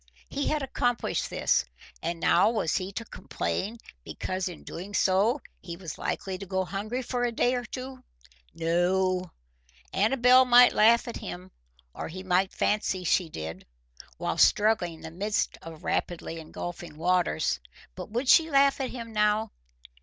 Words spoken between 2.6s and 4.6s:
he to complain because